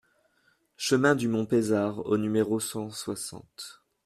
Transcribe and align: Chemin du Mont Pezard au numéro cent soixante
Chemin 0.77 1.13
du 1.13 1.27
Mont 1.27 1.45
Pezard 1.45 2.03
au 2.07 2.17
numéro 2.17 2.59
cent 2.59 2.89
soixante 2.89 3.83